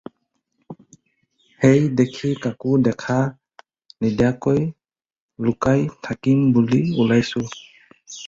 [1.55, 3.17] সেই দেখি কাকো দেখা
[4.01, 4.61] নিদিয়াকৈ
[5.45, 7.45] লুকাই থাকিম বুলি ওলাইছোঁ।